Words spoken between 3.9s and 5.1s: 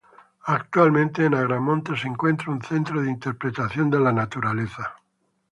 de la Naturaleza.